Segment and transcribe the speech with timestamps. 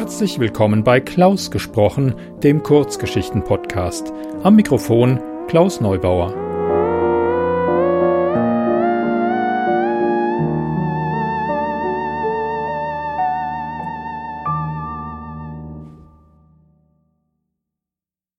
[0.00, 4.12] Herzlich willkommen bei Klaus gesprochen, dem Kurzgeschichten-Podcast.
[4.44, 6.32] Am Mikrofon Klaus Neubauer.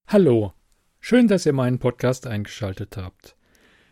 [0.07, 0.53] Hallo,
[1.01, 3.35] schön, dass ihr meinen Podcast eingeschaltet habt.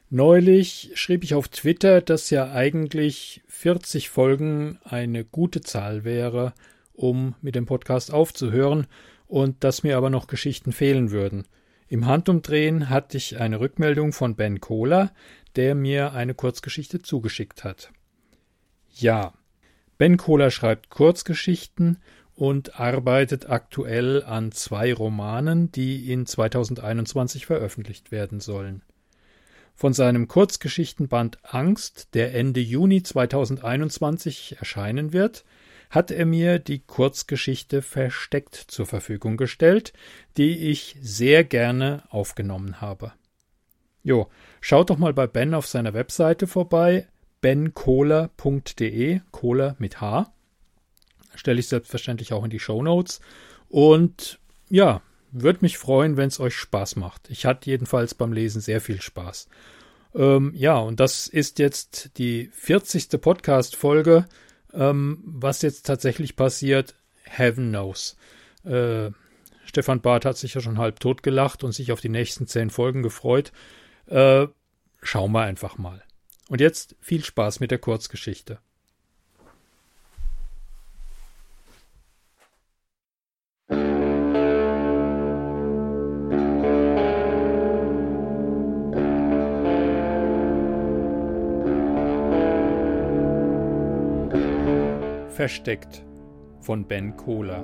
[0.09, 6.53] Neulich schrieb ich auf Twitter, dass ja eigentlich 40 Folgen eine gute Zahl wäre,
[6.97, 8.87] um mit dem Podcast aufzuhören
[9.27, 11.47] und dass mir aber noch Geschichten fehlen würden.
[11.87, 15.13] Im Handumdrehen hatte ich eine Rückmeldung von Ben Kohler,
[15.55, 17.91] der mir eine Kurzgeschichte zugeschickt hat.
[18.93, 19.33] Ja,
[19.97, 21.99] Ben Kohler schreibt Kurzgeschichten
[22.35, 28.83] und arbeitet aktuell an zwei Romanen, die in 2021 veröffentlicht werden sollen.
[29.73, 35.45] Von seinem Kurzgeschichtenband Angst, der Ende Juni 2021 erscheinen wird,
[35.89, 39.93] hat er mir die Kurzgeschichte Versteckt zur Verfügung gestellt,
[40.37, 43.13] die ich sehr gerne aufgenommen habe.
[44.03, 44.29] Jo,
[44.61, 47.07] schaut doch mal bei Ben auf seiner Webseite vorbei,
[47.41, 50.31] benkohler.de, Kohler mit H.
[51.35, 53.19] Stelle ich selbstverständlich auch in die Show Notes.
[53.69, 55.01] Und ja,
[55.31, 57.29] würde mich freuen, wenn es euch Spaß macht.
[57.29, 59.47] Ich hatte jedenfalls beim Lesen sehr viel Spaß.
[60.15, 63.21] Ähm, ja, und das ist jetzt die 40.
[63.21, 64.25] Podcast-Folge.
[64.77, 68.15] Ähm, was jetzt tatsächlich passiert, heaven knows.
[68.63, 69.09] Äh,
[69.65, 72.69] Stefan Barth hat sich ja schon halb tot gelacht und sich auf die nächsten zehn
[72.69, 73.51] Folgen gefreut.
[74.05, 74.47] Äh,
[75.01, 76.03] schauen wir einfach mal.
[76.47, 78.59] Und jetzt viel Spaß mit der Kurzgeschichte.
[95.37, 96.03] Versteckt
[96.61, 97.61] von Ben Kohler.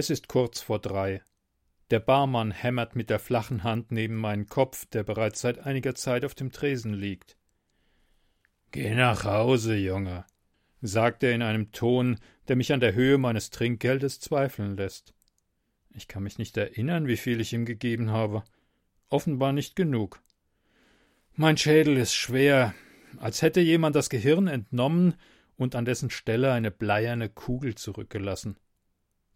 [0.00, 1.20] Es ist kurz vor drei.
[1.90, 6.24] Der Barmann hämmert mit der flachen Hand neben meinen Kopf, der bereits seit einiger Zeit
[6.24, 7.36] auf dem Tresen liegt.
[8.70, 10.24] Geh nach Hause, Junge,
[10.80, 12.18] sagt er in einem Ton,
[12.48, 15.12] der mich an der Höhe meines Trinkgeldes zweifeln lässt.
[15.90, 18.42] Ich kann mich nicht erinnern, wie viel ich ihm gegeben habe.
[19.10, 20.22] Offenbar nicht genug.
[21.34, 22.74] Mein Schädel ist schwer,
[23.18, 25.16] als hätte jemand das Gehirn entnommen
[25.58, 28.56] und an dessen Stelle eine bleierne Kugel zurückgelassen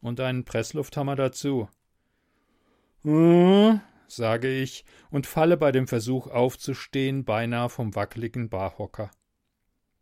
[0.04, 1.68] und einen Presslufthammer dazu.
[3.02, 9.10] Hm, sage ich und falle bei dem Versuch aufzustehen beinahe vom wackeligen Barhocker.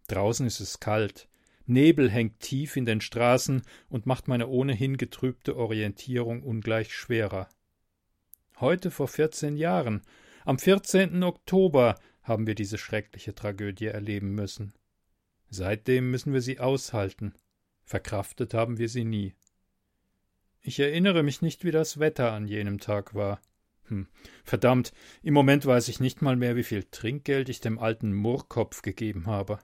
[0.08, 1.28] Draußen ist es kalt.
[1.66, 7.48] Nebel hängt tief in den Straßen und macht meine ohnehin getrübte Orientierung ungleich schwerer.
[8.58, 10.02] Heute vor vierzehn Jahren,
[10.44, 11.22] am 14.
[11.22, 14.74] Oktober, haben wir diese schreckliche Tragödie erleben müssen.
[15.48, 17.34] Seitdem müssen wir sie aushalten.
[17.84, 19.34] Verkraftet haben wir sie nie.
[20.62, 23.40] Ich erinnere mich nicht, wie das Wetter an jenem Tag war.
[23.86, 24.06] Hm.
[24.44, 24.92] Verdammt,
[25.22, 29.26] im Moment weiß ich nicht mal mehr, wie viel Trinkgeld ich dem alten Murrkopf gegeben
[29.26, 29.58] habe.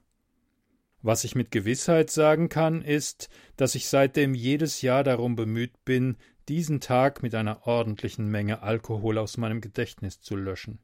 [1.01, 6.17] Was ich mit Gewissheit sagen kann, ist, dass ich seitdem jedes Jahr darum bemüht bin,
[6.49, 10.81] diesen Tag mit einer ordentlichen Menge Alkohol aus meinem Gedächtnis zu löschen.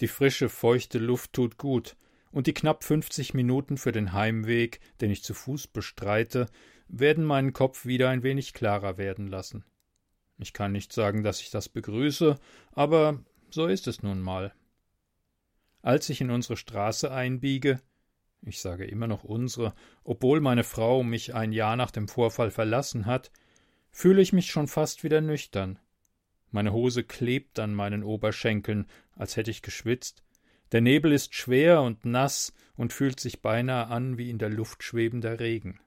[0.00, 1.96] Die frische, feuchte Luft tut gut,
[2.30, 6.46] und die knapp fünfzig Minuten für den Heimweg, den ich zu Fuß bestreite,
[6.88, 9.64] werden meinen Kopf wieder ein wenig klarer werden lassen.
[10.38, 12.38] Ich kann nicht sagen, dass ich das begrüße,
[12.72, 14.52] aber so ist es nun mal.
[15.82, 17.80] Als ich in unsere Straße einbiege,
[18.42, 23.06] ich sage immer noch unsere, obwohl meine Frau mich ein Jahr nach dem Vorfall verlassen
[23.06, 23.30] hat,
[23.90, 25.78] fühle ich mich schon fast wieder nüchtern.
[26.50, 28.86] Meine Hose klebt an meinen Oberschenkeln,
[29.16, 30.22] als hätte ich geschwitzt.
[30.72, 34.82] Der Nebel ist schwer und nass und fühlt sich beinahe an wie in der Luft
[34.82, 35.80] schwebender Regen.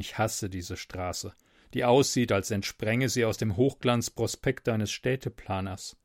[0.00, 1.34] Ich hasse diese Straße,
[1.74, 5.98] die aussieht, als entspränge sie aus dem Hochglanzprospekt eines Städteplaners.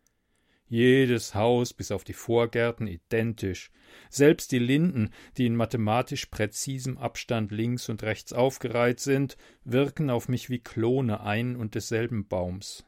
[0.68, 3.72] Jedes Haus bis auf die Vorgärten identisch,
[4.10, 10.28] selbst die Linden, die in mathematisch präzisem Abstand links und rechts aufgereiht sind, wirken auf
[10.28, 12.84] mich wie Klone ein und desselben Baums.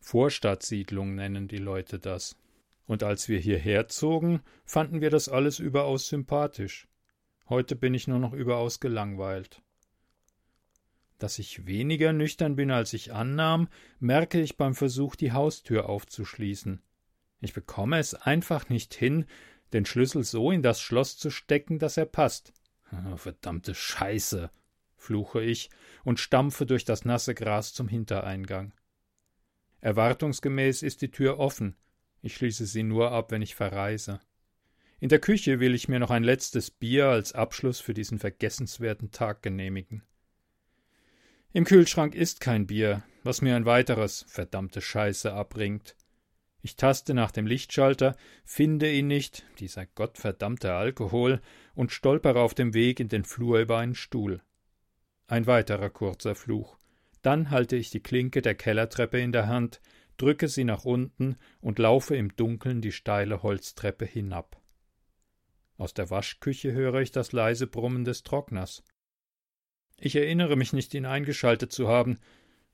[0.00, 2.36] Vorstadtsiedlung nennen die Leute das.
[2.84, 6.86] Und als wir hierher zogen, fanden wir das alles überaus sympathisch.
[7.48, 9.62] Heute bin ich nur noch überaus gelangweilt.
[11.20, 13.68] Dass ich weniger nüchtern bin, als ich annahm,
[13.98, 16.80] merke ich beim Versuch, die Haustür aufzuschließen.
[17.40, 19.26] Ich bekomme es einfach nicht hin,
[19.74, 22.54] den Schlüssel so in das Schloss zu stecken, dass er passt.
[22.90, 24.50] Oh, verdammte Scheiße,
[24.96, 25.68] fluche ich
[26.04, 28.72] und stampfe durch das nasse Gras zum Hintereingang.
[29.82, 31.76] Erwartungsgemäß ist die Tür offen.
[32.22, 34.20] Ich schließe sie nur ab, wenn ich verreise.
[35.00, 39.10] In der Küche will ich mir noch ein letztes Bier als Abschluss für diesen vergessenswerten
[39.10, 40.02] Tag genehmigen.
[41.52, 45.96] Im Kühlschrank ist kein Bier, was mir ein weiteres verdammte Scheiße abbringt.
[46.62, 51.40] Ich taste nach dem Lichtschalter, finde ihn nicht, dieser gottverdammte Alkohol,
[51.74, 54.42] und stolpere auf dem Weg in den Flur über einen Stuhl.
[55.26, 56.78] Ein weiterer kurzer Fluch.
[57.20, 59.80] Dann halte ich die Klinke der Kellertreppe in der Hand,
[60.18, 64.60] drücke sie nach unten und laufe im Dunkeln die steile Holztreppe hinab.
[65.76, 68.84] Aus der Waschküche höre ich das leise Brummen des Trockners.
[70.00, 72.18] Ich erinnere mich nicht, ihn eingeschaltet zu haben,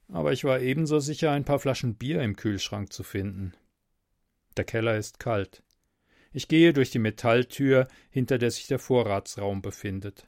[0.09, 3.53] aber ich war ebenso sicher, ein paar Flaschen Bier im Kühlschrank zu finden.
[4.57, 5.63] Der Keller ist kalt.
[6.33, 10.25] Ich gehe durch die Metalltür, hinter der sich der Vorratsraum befindet.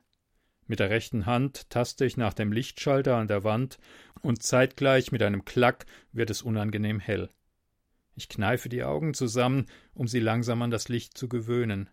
[0.66, 3.78] Mit der rechten Hand taste ich nach dem Lichtschalter an der Wand
[4.20, 7.30] und zeitgleich mit einem Klack wird es unangenehm hell.
[8.16, 11.88] Ich kneife die Augen zusammen, um sie langsam an das Licht zu gewöhnen.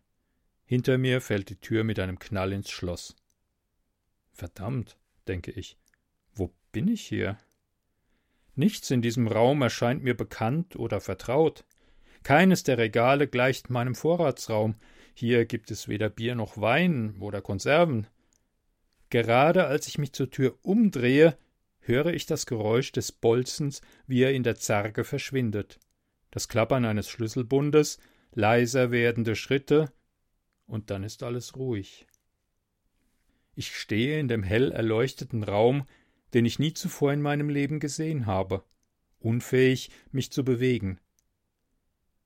[0.66, 3.16] Hinter mir fällt die Tür mit einem Knall ins Schloss.
[4.36, 4.98] Verdammt,
[5.30, 5.78] denke ich,
[6.34, 7.38] wo bin ich hier?
[8.54, 11.64] Nichts in diesem Raum erscheint mir bekannt oder vertraut.
[12.22, 14.76] Keines der Regale gleicht meinem Vorratsraum.
[15.14, 18.08] Hier gibt es weder Bier noch Wein oder Konserven.
[19.10, 21.38] Gerade als ich mich zur Tür umdrehe,
[21.80, 25.80] höre ich das Geräusch des Bolzens, wie er in der Zerge verschwindet,
[26.32, 28.00] das Klappern eines Schlüsselbundes,
[28.34, 29.94] leiser werdende Schritte,
[30.68, 32.06] und dann ist alles ruhig.
[33.56, 35.88] Ich stehe in dem hell erleuchteten Raum,
[36.34, 38.64] den ich nie zuvor in meinem Leben gesehen habe,
[39.20, 41.00] unfähig, mich zu bewegen.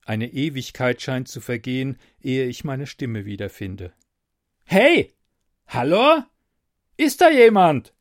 [0.04, 3.92] Eine Ewigkeit scheint zu vergehen, ehe ich meine Stimme wiederfinde.
[4.64, 5.14] Hey.
[5.68, 6.24] Hallo?
[6.96, 7.94] Ist da jemand?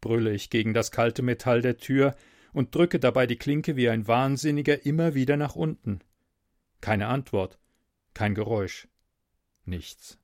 [0.00, 2.16] brülle ich gegen das kalte Metall der Tür
[2.52, 6.00] und drücke dabei die Klinke wie ein Wahnsinniger immer wieder nach unten.
[6.80, 7.58] Keine Antwort,
[8.14, 8.88] kein Geräusch,
[9.64, 10.18] nichts.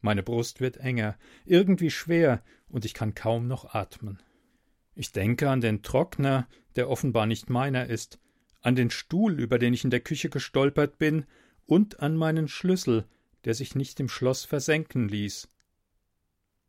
[0.00, 4.22] Meine Brust wird enger, irgendwie schwer, und ich kann kaum noch atmen.
[4.94, 8.18] Ich denke an den Trockner, der offenbar nicht meiner ist,
[8.62, 11.26] an den Stuhl, über den ich in der Küche gestolpert bin,
[11.66, 13.06] und an meinen Schlüssel,
[13.44, 15.48] der sich nicht im Schloss versenken ließ.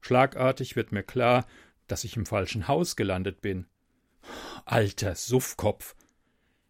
[0.01, 1.45] Schlagartig wird mir klar,
[1.87, 3.65] dass ich im falschen Haus gelandet bin.
[4.65, 5.95] Alter Suffkopf.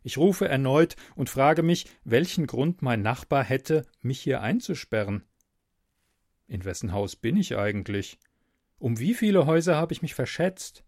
[0.04, 5.24] Ich rufe erneut und frage mich, welchen Grund mein Nachbar hätte, mich hier einzusperren.
[6.52, 8.20] In wessen Haus bin ich eigentlich?
[8.78, 10.84] Um wie viele Häuser habe ich mich verschätzt?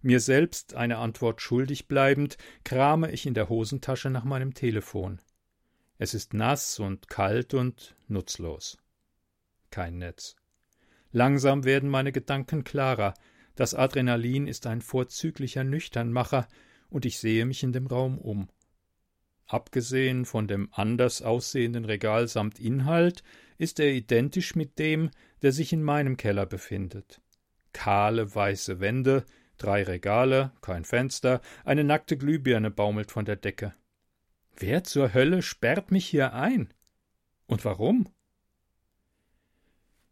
[0.00, 5.20] Mir selbst eine Antwort schuldig bleibend, krame ich in der Hosentasche nach meinem Telefon.
[5.98, 8.78] Es ist nass und kalt und nutzlos.
[9.70, 10.36] Kein Netz.
[11.12, 13.12] Langsam werden meine Gedanken klarer.
[13.56, 16.48] Das Adrenalin ist ein vorzüglicher Nüchternmacher,
[16.88, 18.48] und ich sehe mich in dem Raum um.
[19.44, 23.22] Abgesehen von dem anders aussehenden Regal samt Inhalt
[23.58, 25.10] ist er identisch mit dem,
[25.42, 27.20] der sich in meinem Keller befindet.
[27.72, 29.24] Kahle weiße Wände,
[29.58, 33.74] Drei Regale, kein Fenster, eine nackte Glühbirne baumelt von der Decke.
[34.56, 36.72] Wer zur Hölle sperrt mich hier ein?
[37.46, 38.08] Und warum?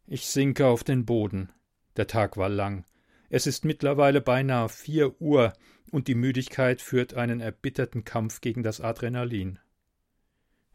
[0.05, 1.49] Ich sinke auf den Boden.
[1.95, 2.85] Der Tag war lang.
[3.29, 5.53] Es ist mittlerweile beinahe vier Uhr,
[5.91, 9.59] und die Müdigkeit führt einen erbitterten Kampf gegen das Adrenalin.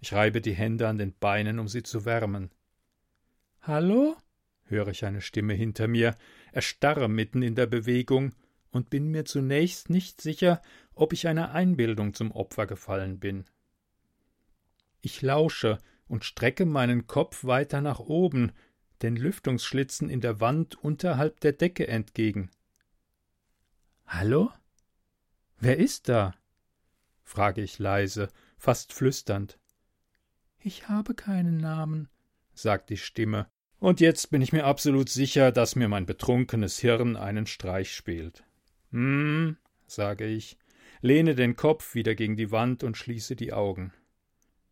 [0.01, 2.51] Ich reibe die Hände an den Beinen, um sie zu wärmen.
[3.65, 4.17] Hallo?
[4.65, 6.17] höre ich eine Stimme hinter mir,
[6.51, 8.35] erstarre mitten in der Bewegung
[8.73, 10.61] und bin mir zunächst nicht sicher,
[10.95, 13.45] ob ich einer Einbildung zum Opfer gefallen bin.
[15.01, 15.79] Ich lausche
[16.09, 18.51] und strecke meinen Kopf weiter nach oben,
[19.03, 22.51] den Lüftungsschlitzen in der Wand unterhalb der Decke entgegen.
[24.07, 24.51] Hallo?
[25.59, 26.35] Wer ist da?
[27.23, 29.61] frage ich leise, fast flüsternd.
[30.59, 32.09] Ich habe keinen Namen,
[32.55, 33.52] sagt die Stimme,
[33.83, 38.45] und jetzt bin ich mir absolut sicher, dass mir mein betrunkenes Hirn einen Streich spielt.
[38.93, 39.57] Hm,
[39.89, 40.57] sage ich,
[41.01, 43.93] lehne den Kopf wieder gegen die Wand und schließe die Augen.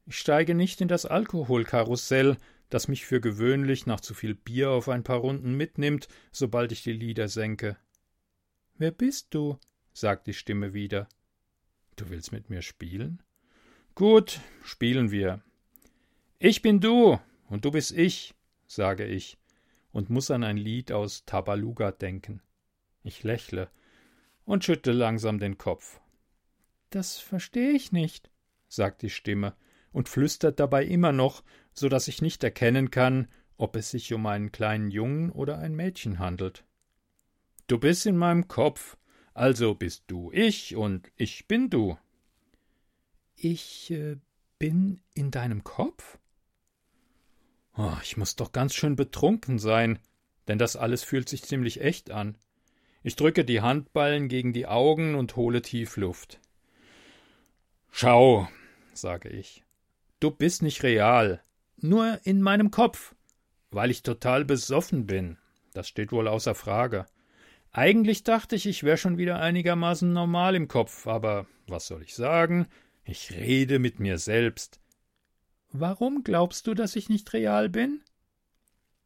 [0.06, 2.36] Ich steige nicht in das Alkoholkarussell,
[2.68, 6.84] das mich für gewöhnlich nach zu viel Bier auf ein paar Runden mitnimmt, sobald ich
[6.84, 7.76] die Lieder senke.
[8.78, 9.58] Wer bist du?
[9.92, 11.08] sagt die Stimme wieder.
[11.96, 13.24] Du willst mit mir spielen?
[13.96, 15.42] Gut, spielen wir.
[16.38, 18.34] Ich bin du und du bist ich,
[18.70, 19.36] sage ich
[19.90, 22.40] und muss an ein Lied aus Tabaluga denken.
[23.02, 23.68] Ich lächle
[24.44, 26.00] und schüttle langsam den Kopf.
[26.90, 28.30] Das verstehe ich nicht,
[28.68, 29.56] sagt die Stimme
[29.92, 34.24] und flüstert dabei immer noch, so dass ich nicht erkennen kann, ob es sich um
[34.26, 36.64] einen kleinen Jungen oder ein Mädchen handelt.
[37.66, 38.96] Du bist in meinem Kopf,
[39.34, 41.98] also bist du ich und ich bin du.
[43.34, 44.16] Ich äh,
[44.58, 46.18] bin in deinem Kopf?
[47.82, 50.00] Oh, ich muss doch ganz schön betrunken sein,
[50.48, 52.36] denn das alles fühlt sich ziemlich echt an.
[53.02, 56.40] Ich drücke die Handballen gegen die Augen und hole tief Luft.
[57.90, 58.46] Schau,
[58.92, 59.64] sage ich.
[60.20, 61.42] Du bist nicht real,
[61.78, 63.14] nur in meinem Kopf,
[63.70, 65.38] weil ich total besoffen bin.
[65.72, 67.06] Das steht wohl außer Frage.
[67.72, 72.14] Eigentlich dachte ich, ich wäre schon wieder einigermaßen normal im Kopf, aber was soll ich
[72.14, 72.66] sagen?
[73.04, 74.80] Ich rede mit mir selbst.
[75.72, 78.02] Warum glaubst du, dass ich nicht real bin?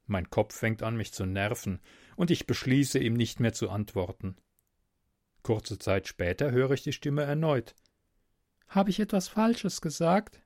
[0.07, 1.81] Mein Kopf fängt an, mich zu nerven,
[2.17, 4.37] und ich beschließe, ihm nicht mehr zu antworten.
[5.43, 7.75] Kurze Zeit später höre ich die Stimme erneut.
[8.69, 10.41] Habe ich etwas Falsches gesagt?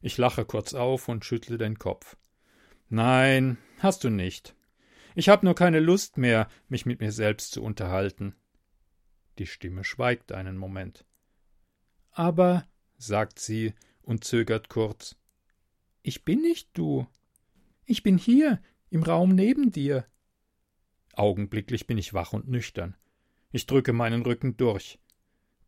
[0.00, 2.16] Ich lache kurz auf und schüttle den Kopf.
[2.88, 4.54] Nein, hast du nicht.
[5.14, 8.34] Ich habe nur keine Lust mehr, mich mit mir selbst zu unterhalten.
[9.38, 11.04] Die Stimme schweigt einen Moment.
[12.10, 15.16] Aber, sagt sie und zögert kurz,
[16.02, 17.06] ich bin nicht du.
[17.84, 20.06] Ich bin hier, im Raum neben dir.
[21.14, 22.96] Augenblicklich bin ich wach und nüchtern.
[23.50, 24.98] Ich drücke meinen Rücken durch.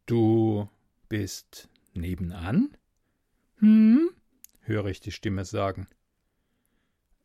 [0.07, 0.69] Du
[1.09, 2.76] bist nebenan?
[3.59, 4.11] Hm?
[4.67, 5.87] höre ich die Stimme sagen.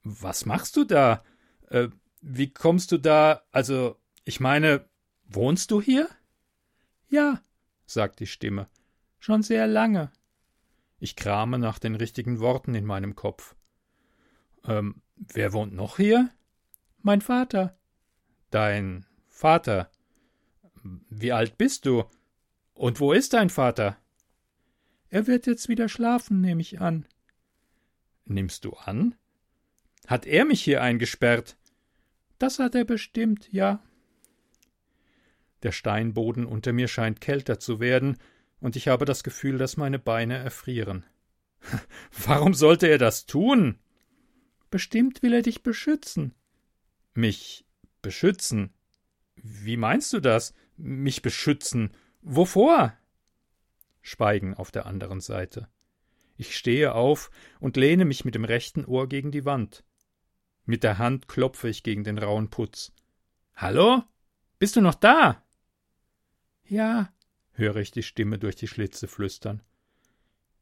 [0.04, 1.24] Was machst du da?
[1.70, 1.90] Äh,
[2.22, 3.44] wie kommst du da?
[3.52, 4.86] Also, ich meine,
[5.26, 6.10] wohnst du hier?
[7.10, 7.42] Ja,
[7.86, 8.68] sagt die Stimme.
[9.20, 10.12] Schon sehr lange.
[11.00, 13.56] Ich krame nach den richtigen Worten in meinem Kopf.
[14.66, 16.30] Ähm, wer wohnt noch hier?
[17.02, 17.78] Mein Vater.
[18.52, 19.90] Dein Vater.
[21.10, 22.04] Wie alt bist du?
[22.74, 23.98] Und wo ist dein Vater?
[25.10, 27.06] Er wird jetzt wieder schlafen, nehme ich an.
[28.26, 29.16] Nimmst du an?
[30.08, 31.58] Hat er mich hier eingesperrt?
[32.38, 33.84] Das hat er bestimmt, ja.
[35.64, 38.18] Der Steinboden unter mir scheint kälter zu werden,
[38.60, 41.06] und ich habe das Gefühl, dass meine Beine erfrieren.
[42.26, 43.80] Warum sollte er das tun?
[44.70, 46.34] Bestimmt will er dich beschützen.
[47.14, 47.66] Mich
[48.02, 48.74] beschützen?
[49.36, 50.54] Wie meinst du das?
[50.78, 51.92] Mich beschützen?
[52.22, 52.94] Wovor?
[54.02, 55.70] Schweigen auf der anderen Seite.
[56.38, 59.84] Ich stehe auf und lehne mich mit dem rechten Ohr gegen die Wand.
[60.66, 62.94] Mit der Hand klopfe ich gegen den rauen Putz.
[63.56, 64.04] Hallo?
[64.58, 65.44] Bist du noch da?
[66.66, 67.12] Ja,
[67.60, 69.62] höre ich die Stimme durch die Schlitze flüstern.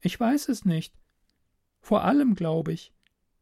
[0.00, 0.94] Ich weiß es nicht.
[1.80, 2.92] Vor allem, glaube ich.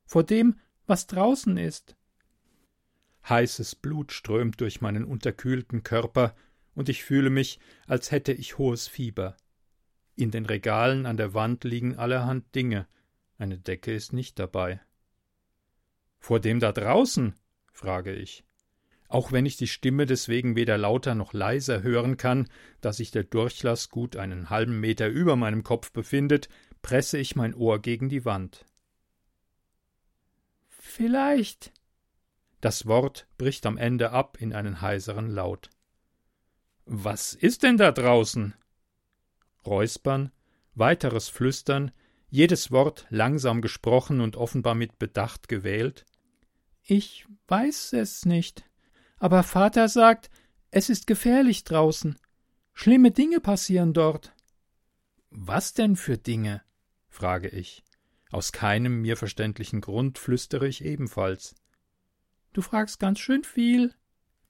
[0.04, 1.96] Vor dem, was draußen ist.
[3.28, 6.36] Heißes Blut strömt durch meinen unterkühlten Körper,
[6.74, 9.36] und ich fühle mich, als hätte ich hohes Fieber.
[10.14, 12.86] In den Regalen an der Wand liegen allerhand Dinge,
[13.38, 14.80] eine Decke ist nicht dabei.
[16.18, 17.34] Vor dem da draußen?
[17.72, 18.45] frage ich.
[19.08, 22.48] Auch wenn ich die Stimme deswegen weder lauter noch leiser hören kann,
[22.80, 26.48] da sich der Durchlass gut einen halben Meter über meinem Kopf befindet,
[26.82, 28.64] presse ich mein Ohr gegen die Wand.
[30.68, 31.72] Vielleicht.
[32.60, 35.70] Das Wort bricht am Ende ab in einen heiseren Laut.
[36.84, 38.54] Was ist denn da draußen?
[39.66, 40.30] Räuspern,
[40.74, 41.90] weiteres Flüstern,
[42.28, 46.06] jedes Wort langsam gesprochen und offenbar mit Bedacht gewählt.
[46.82, 48.64] Ich weiß es nicht,
[49.18, 50.30] aber Vater sagt,
[50.70, 52.18] es ist gefährlich draußen.
[52.74, 54.34] Schlimme Dinge passieren dort.
[55.30, 56.62] Was denn für Dinge?
[57.08, 57.82] frage ich.
[58.30, 61.54] Aus keinem mir verständlichen Grund flüstere ich ebenfalls.
[62.52, 63.94] Du fragst ganz schön viel.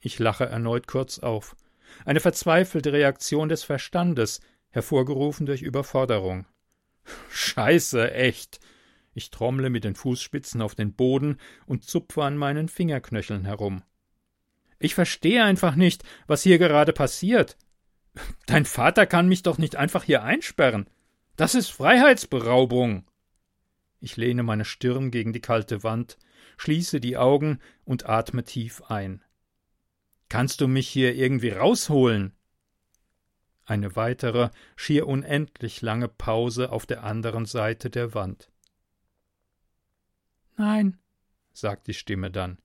[0.01, 1.57] Ich lache erneut kurz auf.
[2.05, 6.47] Eine verzweifelte Reaktion des Verstandes, hervorgerufen durch Überforderung.
[7.31, 8.61] Scheiße, echt.
[9.15, 13.83] Ich trommle mit den Fußspitzen auf den Boden und zupfe an meinen Fingerknöcheln herum.
[14.79, 17.57] Ich verstehe einfach nicht, was hier gerade passiert.
[18.47, 20.89] Dein Vater kann mich doch nicht einfach hier einsperren.
[21.37, 23.07] Das ist Freiheitsberaubung.
[24.01, 26.19] Ich lehne meine Stirn gegen die kalte Wand,
[26.57, 29.23] schließe die Augen und atme tief ein.
[30.29, 32.33] Kannst du mich hier irgendwie rausholen?
[33.65, 38.51] Eine weitere, schier unendlich lange Pause auf der anderen Seite der Wand.
[40.57, 40.99] Nein,
[41.53, 42.59] sagt die Stimme dann.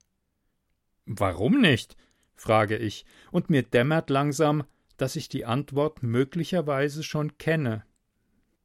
[1.13, 1.98] Warum nicht?
[2.36, 4.63] frage ich, und mir dämmert langsam,
[4.96, 7.84] dass ich die Antwort möglicherweise schon kenne.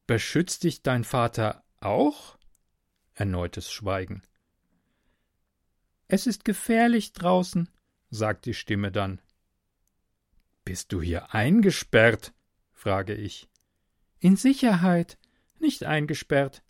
[0.07, 2.37] Beschützt dich dein Vater auch?
[3.13, 4.23] Erneutes Schweigen.
[6.07, 7.69] Es ist gefährlich draußen,
[8.09, 9.21] sagt die Stimme dann.
[10.63, 12.33] Bist du hier eingesperrt?
[12.71, 13.49] frage ich.
[14.19, 15.17] In Sicherheit,
[15.59, 16.63] nicht eingesperrt.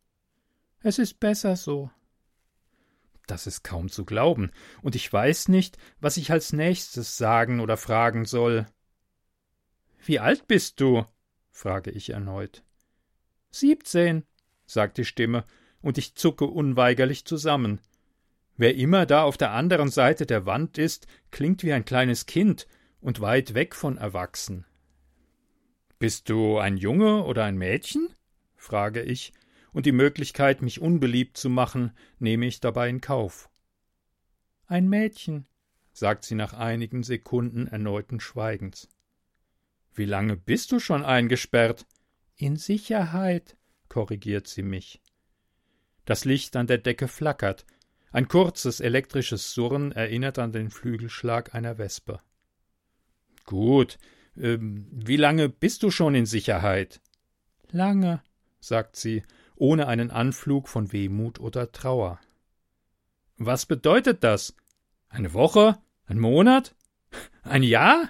[0.82, 1.92] Es ist besser so.
[3.28, 7.76] Das ist kaum zu glauben, und ich weiß nicht, was ich als nächstes sagen oder
[7.76, 8.66] fragen soll.
[10.04, 11.06] Wie alt bist du?
[11.52, 12.64] frage ich erneut.
[13.52, 14.24] Siebzehn,
[14.66, 15.44] sagt die Stimme,
[15.82, 17.82] und ich zucke unweigerlich zusammen.
[18.56, 22.68] Wer immer da auf der anderen Seite der Wand ist, klingt wie ein kleines Kind
[23.02, 24.66] und weit weg von erwachsen.
[26.00, 28.10] Bist du ein Junge oder ein Mädchen?
[28.56, 29.34] frage ich,
[29.74, 33.50] und die Möglichkeit, mich unbeliebt zu machen, nehme ich dabei in Kauf.
[34.66, 35.48] Ein Mädchen,
[35.94, 38.90] sagt sie nach einigen Sekunden erneuten Schweigens.
[39.94, 41.86] Wie lange bist du schon eingesperrt?
[42.36, 43.58] In Sicherheit,
[43.90, 45.02] korrigiert sie mich.
[46.06, 47.66] Das Licht an der Decke flackert.
[48.12, 52.22] Ein kurzes elektrisches Surren erinnert an den Flügelschlag einer Wespe.
[53.46, 53.98] Gut.
[54.38, 57.02] Ähm, wie lange bist du schon in Sicherheit?
[57.72, 58.22] Lange,
[58.60, 59.24] sagt sie,
[59.60, 62.20] ohne einen Anflug von Wehmut oder Trauer.
[63.38, 64.56] Was bedeutet das?
[65.10, 65.78] Eine Woche?
[66.06, 66.76] Ein Monat?
[67.44, 68.10] Ein Jahr?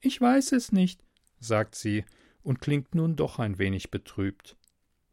[0.00, 1.02] Ich weiß es nicht,
[1.40, 2.04] sagt sie
[2.42, 4.56] und klingt nun doch ein wenig betrübt.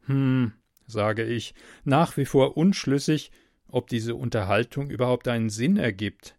[0.06, 0.52] Hm,
[0.86, 1.54] sage ich,
[1.84, 3.32] nach wie vor unschlüssig,
[3.66, 6.36] ob diese Unterhaltung überhaupt einen Sinn ergibt.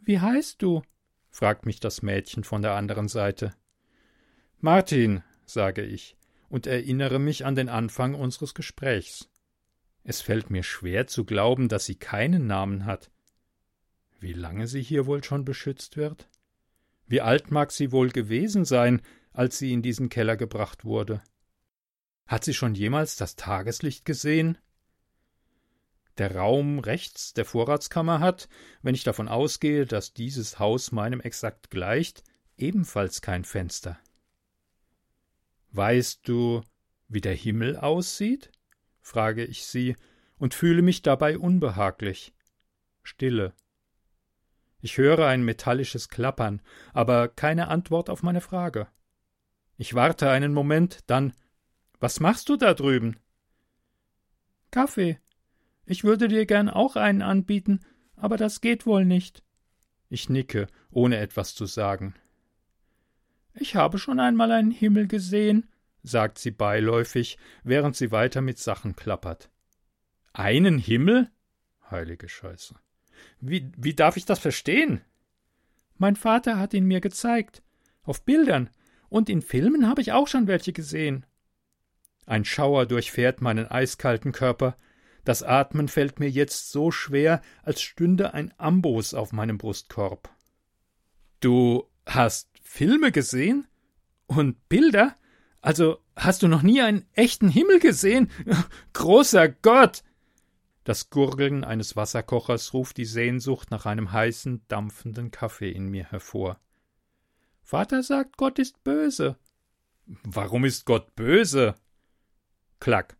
[0.00, 0.82] Wie heißt du?
[1.28, 3.54] fragt mich das Mädchen von der anderen Seite.
[4.60, 6.16] Martin, sage ich
[6.48, 9.30] und erinnere mich an den Anfang unseres Gesprächs.
[10.02, 13.10] Es fällt mir schwer zu glauben, dass sie keinen Namen hat.
[14.20, 16.28] Wie lange sie hier wohl schon beschützt wird?
[17.06, 19.02] Wie alt mag sie wohl gewesen sein,
[19.32, 21.22] als sie in diesen Keller gebracht wurde?
[22.26, 24.58] Hat sie schon jemals das Tageslicht gesehen?
[26.18, 28.48] der Raum rechts der Vorratskammer hat,
[28.82, 32.22] wenn ich davon ausgehe, dass dieses Haus meinem exakt gleicht,
[32.56, 33.98] ebenfalls kein Fenster.
[35.74, 36.62] Weißt du,
[37.08, 38.52] wie der Himmel aussieht?
[39.00, 39.96] frage ich sie
[40.38, 42.32] und fühle mich dabei unbehaglich.
[43.02, 43.54] Stille.
[44.80, 48.86] Ich höre ein metallisches Klappern, aber keine Antwort auf meine Frage.
[49.76, 51.32] Ich warte einen Moment, dann
[51.98, 53.18] Was machst du da drüben?
[54.70, 55.18] Kaffee,
[55.86, 57.80] ich würde dir gern auch einen anbieten,
[58.14, 59.42] aber das geht wohl nicht.
[60.08, 62.14] Ich nicke, ohne etwas zu sagen.
[63.54, 65.68] Ich habe schon einmal einen Himmel gesehen,
[66.02, 69.50] sagt sie beiläufig, während sie weiter mit Sachen klappert.
[70.32, 71.30] Einen Himmel?
[71.90, 72.74] Heilige Scheiße.
[73.40, 75.00] Wie, wie darf ich das verstehen?
[75.96, 77.62] Mein Vater hat ihn mir gezeigt.
[78.02, 78.70] Auf Bildern.
[79.08, 81.24] Und in Filmen habe ich auch schon welche gesehen.
[82.26, 84.76] Ein Schauer durchfährt meinen eiskalten Körper,
[85.24, 90.28] das Atmen fällt mir jetzt so schwer, als stünde ein Amboß auf meinem Brustkorb.
[91.40, 93.68] Du hast Filme gesehen?
[94.26, 95.14] Und Bilder?
[95.60, 98.32] Also hast du noch nie einen echten Himmel gesehen?
[98.94, 100.02] Großer Gott!
[100.82, 106.58] Das Gurgeln eines Wasserkochers ruft die Sehnsucht nach einem heißen, dampfenden Kaffee in mir hervor.
[107.62, 109.38] Vater sagt, Gott ist böse.
[110.24, 111.76] Warum ist Gott böse?
[112.80, 113.16] Klack.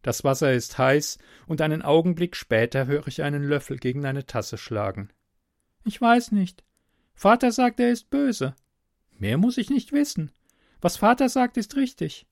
[0.00, 4.56] Das Wasser ist heiß, und einen Augenblick später höre ich einen Löffel gegen eine Tasse
[4.56, 5.10] schlagen.
[5.84, 6.64] Ich weiß nicht.
[7.14, 8.56] Vater sagt, er ist böse.
[9.18, 10.30] Mehr muss ich nicht wissen.
[10.80, 12.26] Was Vater sagt, ist richtig.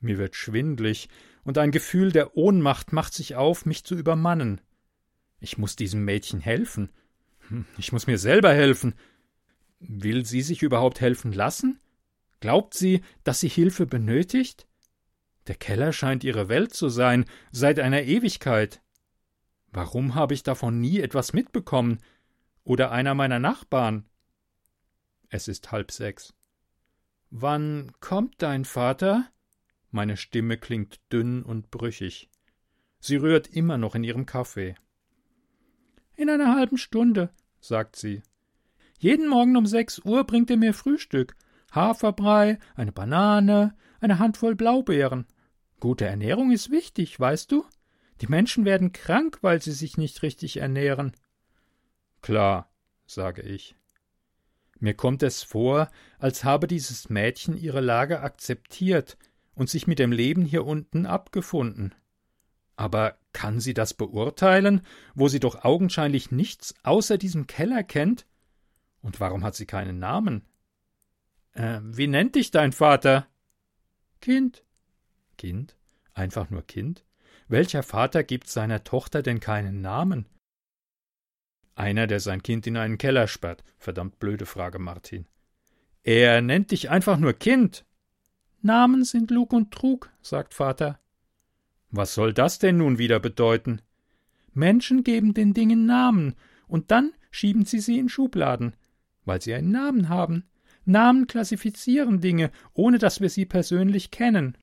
[0.00, 1.08] Mir wird schwindlig,
[1.42, 4.60] und ein Gefühl der Ohnmacht macht sich auf, mich zu übermannen.
[5.40, 6.90] Ich muss diesem Mädchen helfen.
[7.48, 8.94] Hm, ich muss mir selber helfen.
[9.78, 11.80] Will sie sich überhaupt helfen lassen?
[12.40, 14.66] Glaubt sie, dass sie Hilfe benötigt?
[15.46, 18.82] Der Keller scheint ihre Welt zu sein, seit einer Ewigkeit.
[19.72, 21.98] Warum habe ich davon nie etwas mitbekommen?
[22.64, 24.04] Oder einer meiner Nachbarn?
[25.30, 26.34] Es ist halb sechs.
[27.30, 29.30] Wann kommt dein Vater?
[29.90, 32.28] Meine Stimme klingt dünn und brüchig.
[32.98, 34.74] Sie rührt immer noch in ihrem Kaffee.
[36.16, 38.22] In einer halben Stunde, sagt sie.
[38.98, 41.34] Jeden Morgen um sechs Uhr bringt er mir Frühstück.
[41.72, 45.26] Haferbrei, eine Banane, eine Handvoll Blaubeeren,
[45.80, 47.64] Gute Ernährung ist wichtig, weißt du?
[48.20, 51.16] Die Menschen werden krank, weil sie sich nicht richtig ernähren.
[52.20, 52.70] Klar,
[53.06, 53.74] sage ich.
[54.80, 59.18] Mir kommt es vor, als habe dieses Mädchen ihre Lage akzeptiert
[59.54, 61.94] und sich mit dem Leben hier unten abgefunden.
[62.76, 64.80] Aber kann sie das beurteilen,
[65.14, 68.26] wo sie doch augenscheinlich nichts außer diesem Keller kennt?
[69.02, 70.46] Und warum hat sie keinen Namen?
[71.52, 73.26] Äh, wie nennt dich dein Vater?
[74.20, 74.64] Kind,
[75.36, 75.76] Kind?
[76.14, 77.04] Einfach nur Kind?
[77.48, 80.26] Welcher Vater gibt seiner Tochter denn keinen Namen?
[81.80, 83.64] Einer, der sein Kind in einen Keller sperrt.
[83.78, 85.24] Verdammt blöde Frage, Martin.
[86.02, 87.86] Er nennt dich einfach nur Kind.
[88.60, 91.00] Namen sind Lug und Trug, sagt Vater.
[91.90, 93.80] Was soll das denn nun wieder bedeuten?
[94.52, 96.34] Menschen geben den Dingen Namen,
[96.68, 98.74] und dann schieben sie sie in Schubladen,
[99.24, 100.44] weil sie einen Namen haben.
[100.84, 104.58] Namen klassifizieren Dinge, ohne dass wir sie persönlich kennen.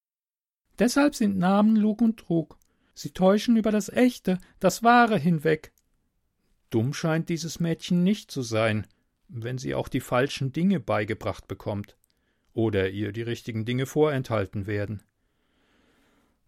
[0.77, 2.59] Deshalb sind Namen Lug und Trug.
[2.93, 5.73] Sie täuschen über das Echte, das Wahre hinweg.
[6.69, 8.87] Dumm scheint dieses Mädchen nicht zu sein,
[9.29, 11.97] wenn sie auch die falschen Dinge beigebracht bekommt
[12.53, 15.03] oder ihr die richtigen Dinge vorenthalten werden.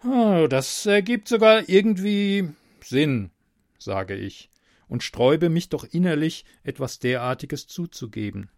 [0.04, 2.50] Oh, das ergibt sogar irgendwie
[2.82, 3.32] Sinn,
[3.78, 4.50] sage ich,
[4.88, 8.50] und sträube mich doch innerlich, etwas derartiges zuzugeben.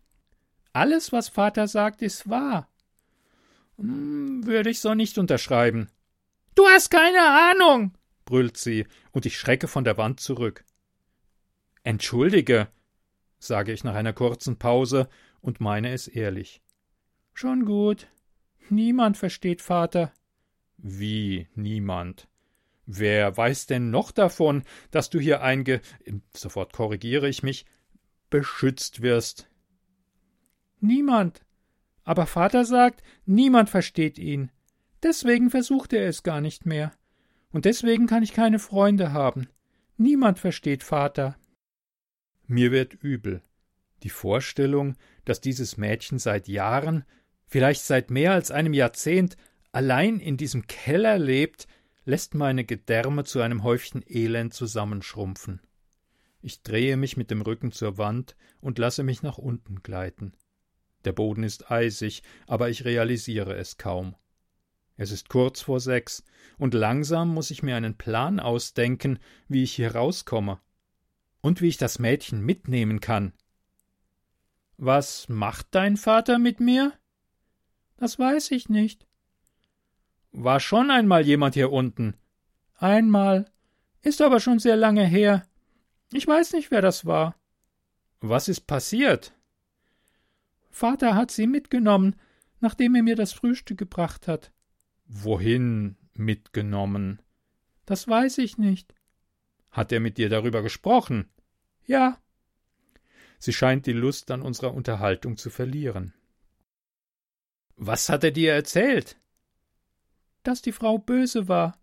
[0.74, 2.70] Alles, was Vater sagt, ist wahr.
[3.78, 5.90] Hm, würde ich so nicht unterschreiben.
[6.56, 7.94] Du hast keine Ahnung,
[8.26, 10.64] brüllt sie, und ich schrecke von der Wand zurück.
[11.84, 12.68] Entschuldige,
[13.40, 15.10] sage ich nach einer kurzen Pause
[15.42, 16.62] und meine es ehrlich.
[17.34, 18.08] Schon gut.
[18.70, 20.14] Niemand versteht Vater.
[20.78, 22.28] Wie niemand?
[22.86, 25.82] Wer weiß denn noch davon, dass du hier einge.
[26.36, 27.66] Sofort korrigiere ich mich.
[28.30, 29.50] beschützt wirst?
[30.80, 31.42] Niemand.
[32.04, 34.52] Aber Vater sagt, niemand versteht ihn.
[35.04, 36.92] Deswegen versucht er es gar nicht mehr.
[37.52, 39.48] Und deswegen kann ich keine Freunde haben.
[39.98, 41.36] Niemand versteht Vater.
[42.52, 43.42] Mir wird übel.
[44.04, 47.06] Die Vorstellung, dass dieses Mädchen seit Jahren
[47.48, 49.38] vielleicht seit mehr als einem Jahrzehnt
[49.72, 51.70] allein in diesem Keller lebt,
[52.04, 55.62] lässt meine Gedärme zu einem Häufchen Elend zusammenschrumpfen.
[56.42, 60.34] Ich drehe mich mit dem Rücken zur Wand und lasse mich nach unten gleiten.
[61.06, 64.14] Der Boden ist eisig, aber ich realisiere es kaum.
[64.98, 66.26] Es ist kurz vor sechs,
[66.58, 70.60] und langsam muss ich mir einen Plan ausdenken, wie ich hier rauskomme.
[71.42, 73.34] Und wie ich das Mädchen mitnehmen kann.
[74.78, 76.94] Was macht dein Vater mit mir?
[77.98, 79.06] Das weiß ich nicht.
[80.32, 82.16] War schon einmal jemand hier unten?
[82.78, 83.52] Einmal.
[84.02, 85.46] Ist aber schon sehr lange her.
[86.12, 87.36] Ich weiß nicht, wer das war.
[88.22, 89.34] Was ist passiert?
[90.70, 92.16] Vater hat sie mitgenommen,
[92.60, 94.52] nachdem er mir das Frühstück gebracht hat.
[95.06, 97.22] Wohin mitgenommen?
[97.86, 98.94] Das weiß ich nicht.
[99.72, 101.30] Hat er mit dir darüber gesprochen?
[101.86, 102.22] Ja.
[103.40, 106.14] Sie scheint die Lust an unserer Unterhaltung zu verlieren.
[107.76, 109.18] Was hat er dir erzählt?
[110.44, 111.80] Dass die Frau böse war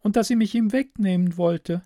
[0.00, 1.82] und dass sie mich ihm wegnehmen wollte.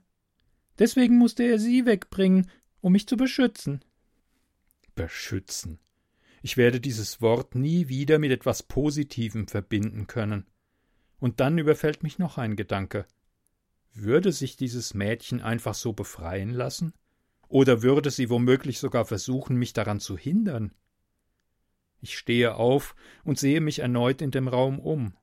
[0.78, 3.84] Deswegen musste er sie wegbringen, um mich zu beschützen.
[4.94, 5.78] Beschützen.
[6.42, 10.46] Ich werde dieses Wort nie wieder mit etwas Positivem verbinden können.
[11.18, 13.06] Und dann überfällt mich noch ein Gedanke.
[14.00, 16.92] Würde sich dieses Mädchen einfach so befreien lassen?
[17.48, 20.72] Oder würde sie womöglich sogar versuchen, mich daran zu hindern?
[22.00, 25.14] Ich stehe auf und sehe mich erneut in dem Raum um.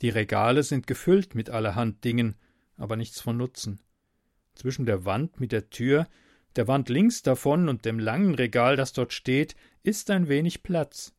[0.00, 2.36] Die Regale sind gefüllt mit allerhand Dingen,
[2.78, 3.80] aber nichts von Nutzen.
[4.54, 6.08] Zwischen der Wand mit der Tür,
[6.56, 11.12] der Wand links davon und dem langen Regal, das dort steht, ist ein wenig Platz.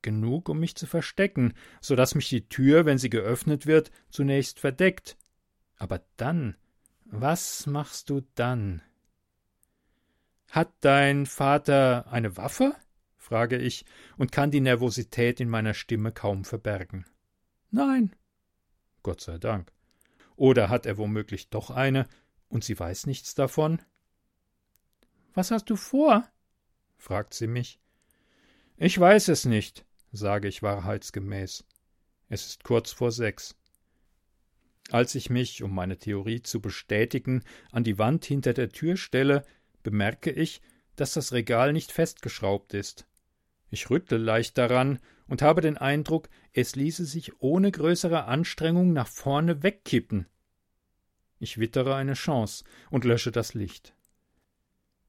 [0.00, 4.58] Genug, um mich zu verstecken, so dass mich die Tür, wenn sie geöffnet wird, zunächst
[4.58, 5.18] verdeckt.
[5.76, 6.56] Aber dann,
[7.04, 8.82] was machst du dann?
[10.50, 12.74] Hat dein Vater eine Waffe?
[13.16, 13.84] frage ich
[14.16, 17.06] und kann die Nervosität in meiner Stimme kaum verbergen.
[17.70, 18.14] Nein.
[19.02, 19.72] Gott sei Dank.
[20.36, 22.06] Oder hat er womöglich doch eine
[22.48, 23.82] und sie weiß nichts davon?
[25.32, 26.28] Was hast du vor?
[26.96, 27.80] fragt sie mich.
[28.76, 31.64] Ich weiß es nicht, sage ich wahrheitsgemäß.
[32.28, 33.56] Es ist kurz vor sechs.
[34.90, 37.42] Als ich mich, um meine Theorie zu bestätigen,
[37.72, 39.44] an die Wand hinter der Tür stelle,
[39.82, 40.60] bemerke ich,
[40.96, 43.06] dass das Regal nicht festgeschraubt ist.
[43.70, 49.08] Ich rüttle leicht daran und habe den Eindruck, es ließe sich ohne größere Anstrengung nach
[49.08, 50.26] vorne wegkippen.
[51.38, 53.94] Ich wittere eine Chance und lösche das Licht.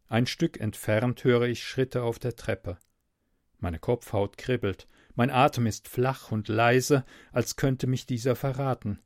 [0.07, 2.77] Ein Stück entfernt höre ich Schritte auf der Treppe.
[3.59, 8.99] Meine Kopfhaut kribbelt, mein Atem ist flach und leise, als könnte mich dieser verraten.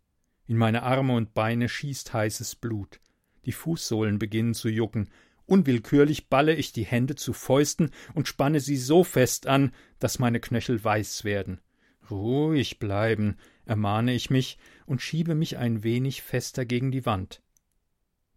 [0.49, 2.99] In meine Arme und Beine schießt heißes Blut.
[3.45, 5.07] Die Fußsohlen beginnen zu jucken,
[5.45, 10.39] Unwillkürlich balle ich die Hände zu Fäusten und spanne sie so fest an, dass meine
[10.39, 11.61] Knöchel weiß werden.
[12.09, 14.57] Ruhig bleiben, ermahne ich mich
[14.87, 17.43] und schiebe mich ein wenig fester gegen die Wand.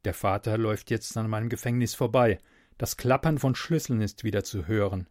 [0.04, 2.38] Der Vater läuft jetzt an meinem Gefängnis vorbei.
[2.76, 5.08] Das Klappern von Schlüsseln ist wieder zu hören.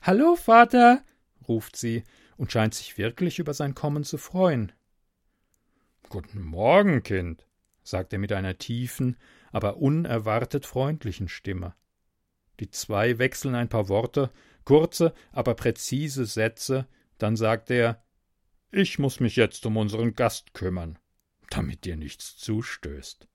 [0.00, 1.04] Hallo, Vater,
[1.46, 2.02] ruft sie
[2.36, 4.72] und scheint sich wirklich über sein Kommen zu freuen.
[6.08, 7.46] Guten Morgen, Kind,
[7.82, 9.16] sagt er mit einer tiefen,
[9.50, 11.74] aber unerwartet freundlichen Stimme.
[12.60, 14.30] Die zwei wechseln ein paar Worte,
[14.64, 16.86] kurze, aber präzise Sätze,
[17.18, 18.02] dann sagt er
[18.70, 20.98] Ich muss mich jetzt um unseren Gast kümmern,
[21.50, 23.26] damit dir nichts zustößt.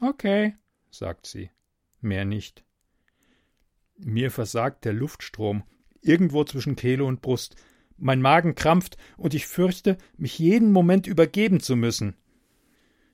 [0.00, 0.56] Okay,
[0.90, 1.50] sagt sie,
[2.00, 2.64] mehr nicht.
[3.96, 5.64] Mir versagt der Luftstrom,
[6.00, 7.56] irgendwo zwischen Kehle und Brust,
[7.98, 12.16] mein Magen krampft, und ich fürchte, mich jeden Moment übergeben zu müssen.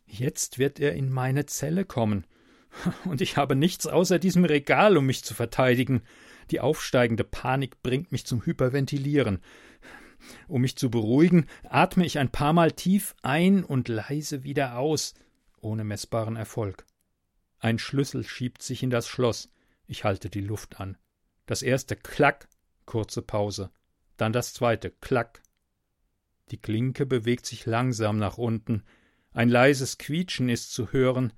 [0.07, 2.27] Jetzt wird er in meine Zelle kommen,
[3.05, 6.03] und ich habe nichts außer diesem Regal, um mich zu verteidigen.
[6.51, 9.41] Die aufsteigende Panik bringt mich zum Hyperventilieren.
[10.49, 15.15] Um mich zu beruhigen, atme ich ein paar Mal tief ein und leise wieder aus,
[15.61, 16.87] ohne messbaren Erfolg.
[17.59, 19.51] Ein Schlüssel schiebt sich in das Schloss.
[19.87, 20.97] Ich halte die Luft an.
[21.47, 22.49] Das erste Klack,
[22.87, 23.71] kurze Pause.
[24.17, 25.43] Dann das zweite Klack.
[26.51, 28.85] Die Klinke bewegt sich langsam nach unten.
[29.33, 31.33] Ein leises Quietschen ist zu hören.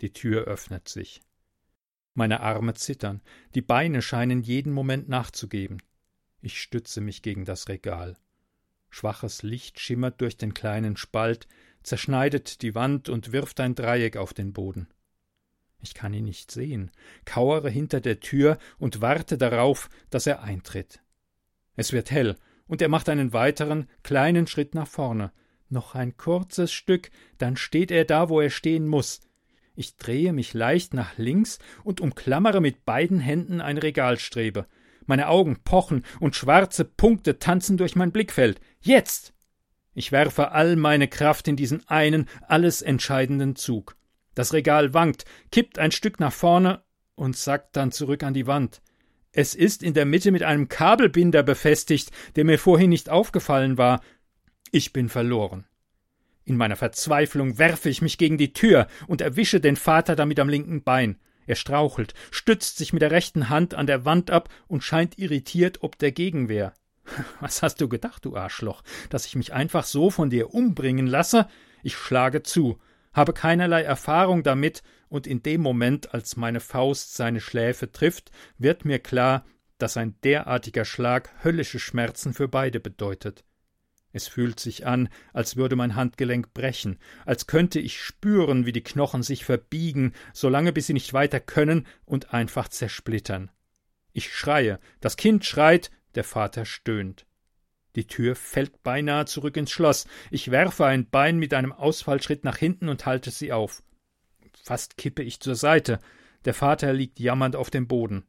[0.00, 1.20] Die Tür öffnet sich.
[2.14, 3.22] Meine Arme zittern,
[3.54, 5.82] die Beine scheinen jeden Moment nachzugeben.
[6.40, 8.16] Ich stütze mich gegen das Regal.
[8.88, 11.48] Schwaches Licht schimmert durch den kleinen Spalt,
[11.82, 14.86] zerschneidet die Wand und wirft ein Dreieck auf den Boden.
[15.82, 16.92] Ich kann ihn nicht sehen,
[17.24, 21.02] kauere hinter der Tür und warte darauf, dass er eintritt.
[21.76, 25.32] Es wird hell, und er macht einen weiteren, kleinen Schritt nach vorne.
[25.68, 29.20] Noch ein kurzes Stück, dann steht er da, wo er stehen muss.
[29.76, 34.66] Ich drehe mich leicht nach links und umklammere mit beiden Händen ein Regalstrebe.
[35.06, 38.60] Meine Augen pochen und schwarze Punkte tanzen durch mein Blickfeld.
[38.80, 39.34] Jetzt!
[39.92, 43.96] Ich werfe all meine Kraft in diesen einen, alles entscheidenden Zug.
[44.34, 46.82] Das Regal wankt, kippt ein Stück nach vorne
[47.14, 48.82] und sackt dann zurück an die Wand.
[49.36, 54.00] Es ist in der Mitte mit einem Kabelbinder befestigt, der mir vorhin nicht aufgefallen war.
[54.70, 55.66] Ich bin verloren.
[56.44, 60.48] In meiner Verzweiflung werfe ich mich gegen die Tür und erwische den Vater damit am
[60.48, 61.18] linken Bein.
[61.46, 65.78] Er strauchelt, stützt sich mit der rechten Hand an der Wand ab und scheint irritiert
[65.82, 66.72] ob der Gegenwehr.
[67.40, 71.48] Was hast du gedacht, du Arschloch, dass ich mich einfach so von dir umbringen lasse?
[71.82, 72.78] Ich schlage zu,
[73.12, 78.84] habe keinerlei Erfahrung damit, und in dem Moment, als meine Faust seine Schläfe trifft, wird
[78.84, 79.46] mir klar,
[79.78, 83.44] dass ein derartiger Schlag höllische Schmerzen für beide bedeutet.
[84.10, 88.82] Es fühlt sich an, als würde mein Handgelenk brechen, als könnte ich spüren, wie die
[88.82, 93.52] Knochen sich verbiegen, solange bis sie nicht weiter können und einfach zersplittern.
[94.12, 97.24] Ich schreie, das Kind schreit, der Vater stöhnt.
[97.94, 100.08] Die Tür fällt beinahe zurück ins Schloss.
[100.32, 103.84] Ich werfe ein Bein mit einem Ausfallschritt nach hinten und halte sie auf.
[104.64, 105.98] Fast kippe ich zur Seite.
[106.46, 108.24] Der Vater liegt jammernd auf dem Boden.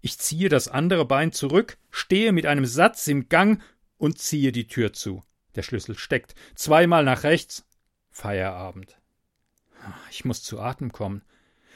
[0.00, 3.62] Ich ziehe das andere Bein zurück, stehe mit einem Satz im Gang
[3.96, 5.22] und ziehe die Tür zu.
[5.54, 6.34] Der Schlüssel steckt.
[6.56, 7.64] Zweimal nach rechts.
[8.10, 8.98] Feierabend.
[10.10, 11.22] Ich muss zu Atem kommen.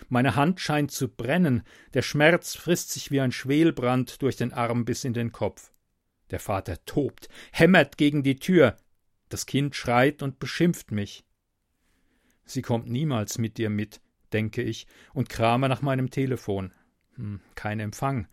[0.09, 1.62] Meine Hand scheint zu brennen.
[1.95, 5.71] Der Schmerz frisst sich wie ein Schwelbrand durch den Arm bis in den Kopf.
[6.31, 8.77] Der Vater tobt, hämmert gegen die Tür.
[9.29, 11.25] Das Kind schreit und beschimpft mich.
[12.51, 14.01] Sie kommt niemals mit dir mit,
[14.33, 16.73] denke ich, und krame nach meinem Telefon.
[17.17, 18.27] Hm, kein Empfang.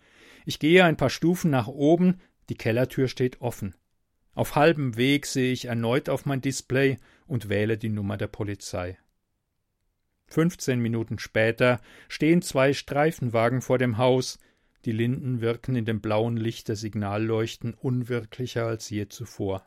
[0.46, 3.76] Ich gehe ein paar Stufen nach oben, die Kellertür steht offen.
[4.34, 6.98] Auf halbem Weg sehe ich erneut auf mein Display
[7.28, 8.98] und wähle die Nummer der Polizei.
[10.28, 14.40] Fünfzehn Minuten später stehen zwei Streifenwagen vor dem Haus,
[14.86, 19.66] die Linden wirken in dem blauen Licht der Signalleuchten unwirklicher als je zuvor.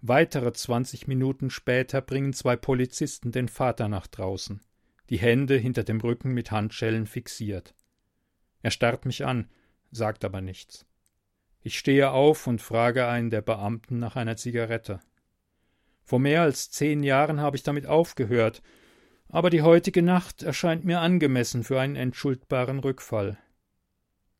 [0.00, 4.60] Weitere zwanzig Minuten später bringen zwei Polizisten den Vater nach draußen,
[5.10, 7.74] die Hände hinter dem Rücken mit Handschellen fixiert.
[8.62, 9.48] Er starrt mich an,
[9.90, 10.86] sagt aber nichts.
[11.62, 15.00] Ich stehe auf und frage einen der Beamten nach einer Zigarette.
[16.04, 18.62] Vor mehr als zehn Jahren habe ich damit aufgehört,
[19.28, 23.36] aber die heutige Nacht erscheint mir angemessen für einen entschuldbaren Rückfall.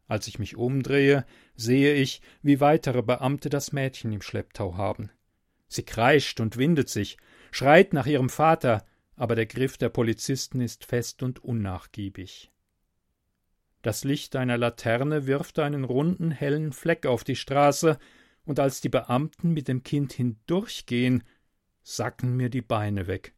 [0.06, 5.10] Als ich mich umdrehe, sehe ich, wie weitere Beamte das Mädchen im Schlepptau haben.
[5.68, 7.18] Sie kreischt und windet sich,
[7.50, 8.84] schreit nach ihrem Vater,
[9.16, 12.50] aber der Griff der Polizisten ist fest und unnachgiebig.
[13.82, 17.98] Das Licht einer Laterne wirft einen runden, hellen Fleck auf die Straße,
[18.44, 21.22] und als die Beamten mit dem Kind hindurchgehen,
[21.82, 23.34] sacken mir die Beine weg.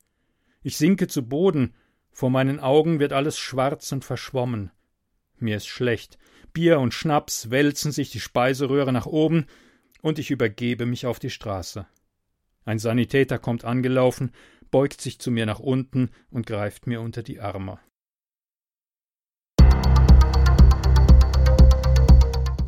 [0.62, 1.74] Ich sinke zu Boden,
[2.12, 4.70] vor meinen Augen wird alles schwarz und verschwommen.
[5.38, 6.18] Mir ist schlecht,
[6.52, 9.46] Bier und Schnaps wälzen sich die Speiseröhre nach oben,
[10.02, 11.86] und ich übergebe mich auf die Straße.
[12.64, 14.32] Ein Sanitäter kommt angelaufen,
[14.70, 17.78] beugt sich zu mir nach unten und greift mir unter die Arme.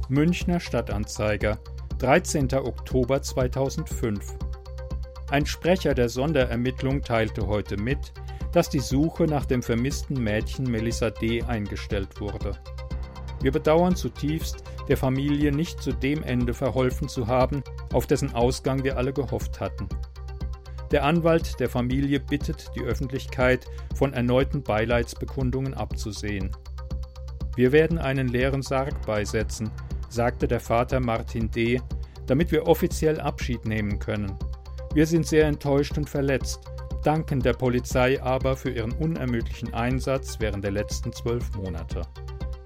[0.09, 1.59] Münchner Stadtanzeiger,
[1.99, 2.53] 13.
[2.55, 4.37] Oktober 2005.
[5.31, 8.13] Ein Sprecher der Sonderermittlung teilte heute mit,
[8.53, 11.43] dass die Suche nach dem vermissten Mädchen Melissa D.
[11.43, 12.59] eingestellt wurde.
[13.43, 18.85] Wir bedauern zutiefst, der Familie nicht zu dem Ende verholfen zu haben, auf dessen Ausgang
[18.85, 19.89] wir alle gehofft hatten.
[20.93, 26.51] Der Anwalt der Familie bittet die Öffentlichkeit, von erneuten Beileidsbekundungen abzusehen.
[27.57, 29.71] Wir werden einen leeren Sarg beisetzen,
[30.09, 31.81] sagte der Vater Martin D.,
[32.27, 34.37] damit wir offiziell Abschied nehmen können.
[34.95, 36.61] Wir sind sehr enttäuscht und verletzt,
[37.03, 42.03] danken der Polizei aber für ihren unermüdlichen Einsatz während der letzten zwölf Monate.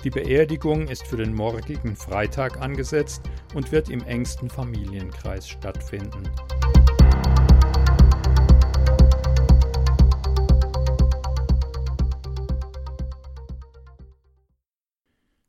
[0.04, 3.22] Die Beerdigung ist für den morgigen Freitag angesetzt
[3.54, 6.22] und wird im engsten Familienkreis stattfinden.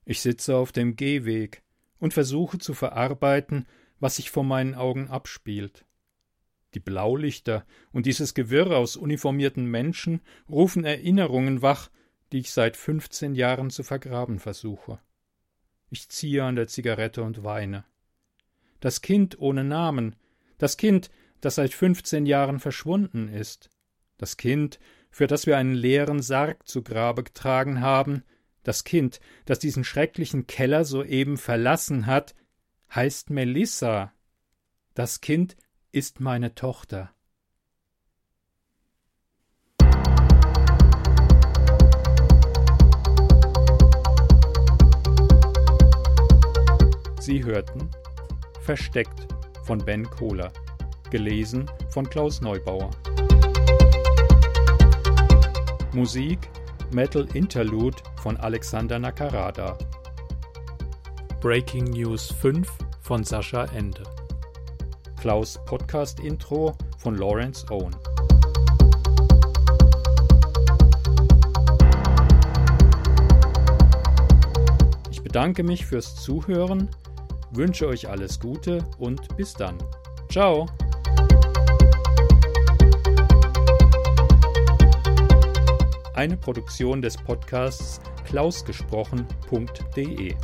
[0.05, 1.63] Ich sitze auf dem Gehweg
[1.99, 3.67] und versuche zu verarbeiten,
[3.99, 5.86] was sich vor meinen Augen abspielt.
[6.73, 11.89] Die Blaulichter und dieses Gewirr aus uniformierten Menschen rufen Erinnerungen wach,
[12.32, 15.00] die ich seit fünfzehn Jahren zu vergraben versuche.
[15.90, 17.86] Ich ziehe an der Zigarette und weine.
[18.80, 20.16] Das Kind ohne Namen,
[20.58, 21.10] das Kind,
[21.42, 23.70] das seit fünfzehn Jahren verschwunden ist,
[24.18, 28.24] das Kind, für das wir einen leeren Sarg zu Grabe getragen haben,
[28.63, 32.36] das Kind, das diesen schrecklichen Keller soeben verlassen hat,
[32.94, 34.13] heißt Melissa.
[34.94, 35.56] Das Kind
[35.92, 37.13] ist meine Tochter.
[47.28, 47.90] Sie hörten
[48.62, 49.28] Versteckt
[49.66, 50.50] von Ben Kohler,
[51.12, 52.90] gelesen von Klaus Neubauer.
[55.92, 56.40] Musik
[56.94, 59.78] Metal Interlude von Alexander Nakarada.
[61.42, 62.66] Breaking News 5
[63.02, 64.04] von Sascha Ende.
[65.20, 67.94] Klaus Podcast Intro von Lawrence Owen.
[75.12, 76.88] Ich bedanke mich fürs Zuhören
[77.51, 79.77] wünsche euch alles Gute und bis dann.
[80.29, 80.65] Ciao!
[86.13, 90.36] Eine Produktion des Podcasts klausgesprochen.de